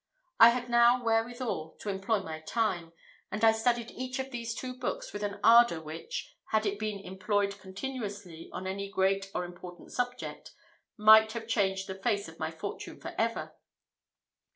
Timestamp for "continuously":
7.59-8.49